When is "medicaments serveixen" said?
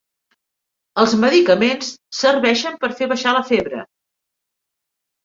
1.25-2.79